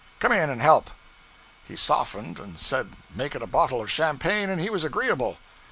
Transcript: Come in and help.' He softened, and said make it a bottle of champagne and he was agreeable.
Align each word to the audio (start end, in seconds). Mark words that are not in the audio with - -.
Come 0.17 0.31
in 0.31 0.49
and 0.49 0.59
help.' 0.63 0.89
He 1.63 1.75
softened, 1.75 2.39
and 2.39 2.57
said 2.59 2.95
make 3.15 3.35
it 3.35 3.43
a 3.43 3.45
bottle 3.45 3.81
of 3.83 3.91
champagne 3.91 4.49
and 4.49 4.59
he 4.59 4.71
was 4.71 4.83
agreeable. 4.83 5.37